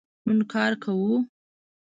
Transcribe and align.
نن 0.27 0.39
کار 0.51 0.71
کوو 0.83 1.11